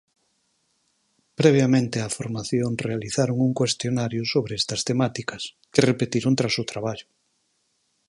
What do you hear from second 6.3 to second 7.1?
tras o traballo.